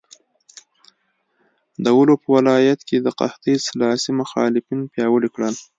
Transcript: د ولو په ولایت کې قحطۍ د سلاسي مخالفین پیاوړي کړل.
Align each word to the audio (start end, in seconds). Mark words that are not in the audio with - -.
د 1.83 1.85
ولو 1.97 2.15
په 2.21 2.27
ولایت 2.35 2.79
کې 2.87 2.97
قحطۍ 3.19 3.53
د 3.57 3.63
سلاسي 3.67 4.11
مخالفین 4.21 4.79
پیاوړي 4.93 5.29
کړل. 5.35 5.53